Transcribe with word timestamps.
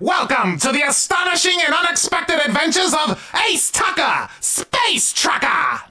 Welcome 0.00 0.60
to 0.60 0.70
the 0.70 0.82
astonishing 0.82 1.58
and 1.66 1.74
unexpected 1.74 2.38
adventures 2.46 2.94
of 2.94 3.20
Ace 3.50 3.68
Tucker, 3.68 4.28
Space 4.38 5.12
Trucker! 5.12 5.82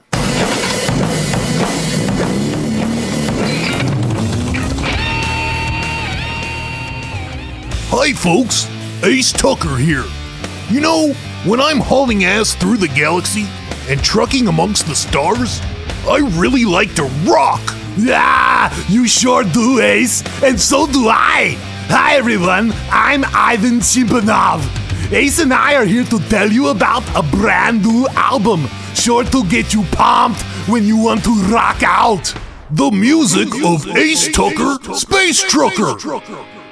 Hi, 7.90 8.14
folks. 8.14 8.66
Ace 9.04 9.30
Tucker 9.30 9.76
here. 9.76 10.04
You 10.70 10.80
know, 10.80 11.12
when 11.44 11.60
I'm 11.60 11.80
hauling 11.80 12.24
ass 12.24 12.54
through 12.54 12.78
the 12.78 12.88
galaxy 12.88 13.44
and 13.90 14.02
trucking 14.02 14.48
amongst 14.48 14.86
the 14.86 14.94
stars, 14.94 15.60
I 16.08 16.20
really 16.40 16.64
like 16.64 16.94
to 16.94 17.02
rock. 17.26 17.60
Yeah, 17.98 18.74
you 18.88 19.06
sure 19.06 19.44
do, 19.44 19.80
Ace, 19.82 20.22
and 20.42 20.58
so 20.58 20.86
do 20.86 21.10
I. 21.10 21.58
Hi, 21.90 22.16
everyone. 22.16 22.72
I'm 23.10 23.24
Ivan 23.32 23.80
Chimpanov. 23.80 24.60
Ace 25.14 25.38
and 25.38 25.54
I 25.54 25.76
are 25.76 25.86
here 25.86 26.04
to 26.04 26.18
tell 26.28 26.52
you 26.52 26.68
about 26.68 27.02
a 27.16 27.22
brand 27.38 27.82
new 27.82 28.06
album, 28.08 28.66
sure 28.92 29.24
to 29.24 29.44
get 29.46 29.72
you 29.72 29.82
pumped 29.92 30.42
when 30.68 30.84
you 30.84 30.98
want 30.98 31.24
to 31.24 31.34
rock 31.44 31.82
out. 31.82 32.34
The 32.70 32.90
music 32.90 33.48
of 33.64 33.88
Ace 33.96 34.30
Tucker, 34.30 34.76
Space 34.92 35.42
Trucker. 35.42 36.20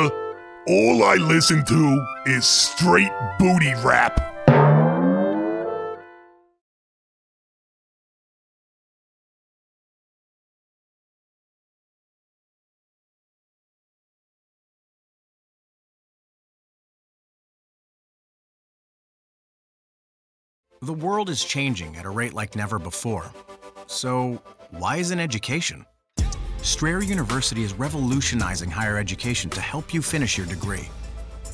all 0.66 1.04
I 1.04 1.16
listen 1.16 1.66
to 1.66 2.06
is 2.28 2.46
straight 2.46 3.12
booty 3.38 3.74
rap. 3.84 4.39
The 20.82 20.94
world 20.94 21.30
is 21.30 21.44
changing 21.44 21.98
at 21.98 22.06
a 22.06 22.10
rate 22.10 22.34
like 22.34 22.56
never 22.56 22.80
before. 22.80 23.34
So, 23.88 24.42
why 24.70 24.96
isn't 24.96 25.20
education? 25.20 25.86
Strayer 26.64 27.04
University 27.04 27.64
is 27.64 27.74
revolutionizing 27.74 28.72
higher 28.72 28.98
education 28.98 29.50
to 29.50 29.60
help 29.60 29.94
you 29.94 30.02
finish 30.02 30.38
your 30.38 30.48
degree. 30.48 30.88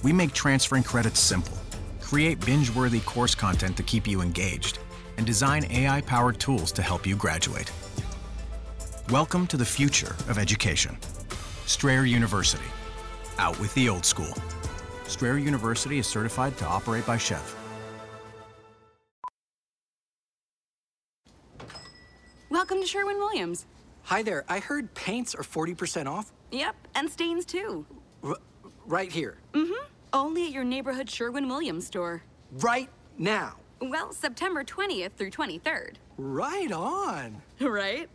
We 0.03 0.13
make 0.13 0.31
transferring 0.31 0.83
credits 0.83 1.19
simple, 1.19 1.57
create 2.01 2.45
binge 2.45 2.69
worthy 2.69 2.99
course 2.99 3.33
content 3.33 3.75
to 3.77 3.81
keep 3.81 4.05
you 4.05 4.21
engaged, 4.21 4.77
and 5.17 5.25
design 5.25 5.65
AI 5.71 6.01
powered 6.01 6.39
tools 6.39 6.71
to 6.73 6.83
help 6.83 7.07
you 7.07 7.15
graduate. 7.15 7.71
Welcome 9.09 9.47
to 9.47 9.57
the 9.57 9.65
future 9.65 10.15
of 10.29 10.37
education. 10.37 10.99
Strayer 11.65 12.05
University. 12.05 12.69
Out 13.39 13.59
with 13.59 13.73
the 13.73 13.89
old 13.89 14.05
school. 14.05 14.35
Strayer 15.07 15.39
University 15.39 15.97
is 15.97 16.05
certified 16.05 16.55
to 16.57 16.67
operate 16.67 17.07
by 17.07 17.17
SCHEV. 17.17 17.64
To 22.85 22.91
Sherwin 22.91 23.17
Williams. 23.17 23.65
Hi 24.03 24.21
there. 24.21 24.45
I 24.47 24.59
heard 24.59 24.93
paints 24.93 25.33
are 25.33 25.41
40% 25.41 26.05
off. 26.07 26.31
Yep, 26.51 26.75
and 26.93 27.09
stains 27.09 27.45
too. 27.45 27.85
R- 28.23 28.37
right 28.85 29.11
here. 29.11 29.37
Mm-hmm. 29.53 29.85
Only 30.13 30.45
at 30.45 30.51
your 30.51 30.63
neighborhood 30.63 31.09
Sherwin 31.09 31.47
Williams 31.47 31.87
store. 31.87 32.23
Right 32.59 32.89
now. 33.17 33.55
Well, 33.81 34.13
September 34.13 34.63
20th 34.63 35.13
through 35.13 35.31
23rd. 35.31 35.95
Right 36.17 36.71
on. 36.71 37.41
Right? 37.59 38.07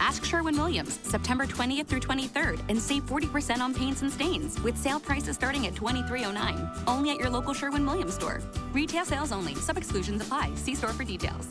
Ask 0.00 0.24
Sherwin 0.24 0.56
Williams, 0.56 0.98
September 1.02 1.46
20th 1.46 1.86
through 1.86 2.00
23rd, 2.00 2.60
and 2.68 2.80
save 2.80 3.04
40% 3.06 3.60
on 3.60 3.74
paints 3.74 4.02
and 4.02 4.12
stains 4.12 4.60
with 4.62 4.76
sale 4.76 5.00
prices 5.00 5.36
starting 5.36 5.66
at 5.66 5.74
$23.09. 5.74 6.82
Only 6.86 7.10
at 7.10 7.16
your 7.18 7.30
local 7.30 7.54
Sherwin 7.54 7.84
Williams 7.86 8.14
store. 8.14 8.40
Retail 8.72 9.04
sales 9.04 9.32
only. 9.32 9.54
Sub 9.54 9.76
exclusions 9.76 10.22
apply. 10.22 10.54
See 10.56 10.74
store 10.74 10.92
for 10.92 11.04
details. 11.04 11.48